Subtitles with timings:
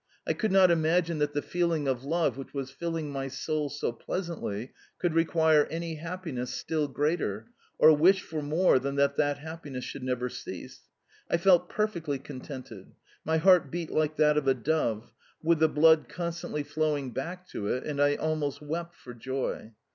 [0.25, 3.91] I could not imagine that the feeling of love which was filling my soul so
[3.91, 9.83] pleasantly could require any happiness still greater, or wish for more than that that happiness
[9.85, 10.79] should never cease.
[11.29, 12.93] I felt perfectly contented.
[13.23, 17.67] My heart beat like that of a dove, with the blood constantly flowing back to
[17.67, 19.73] it, and I almost wept for joy.